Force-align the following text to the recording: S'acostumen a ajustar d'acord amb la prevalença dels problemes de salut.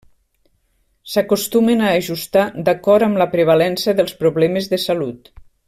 S'acostumen 1.15 1.83
a 1.83 1.91
ajustar 1.97 2.47
d'acord 2.69 3.09
amb 3.09 3.21
la 3.23 3.29
prevalença 3.35 3.97
dels 4.01 4.17
problemes 4.25 4.73
de 4.73 4.85
salut. 4.87 5.35